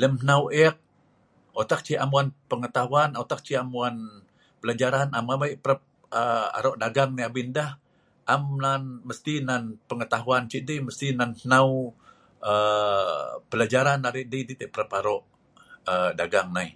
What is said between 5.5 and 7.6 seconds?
parap um arok dagang nei abin